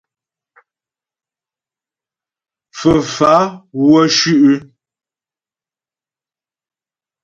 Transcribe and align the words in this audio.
Fə́fá'a 2.77 3.41
wə́ 3.81 4.03
shʉ'. 4.15 4.53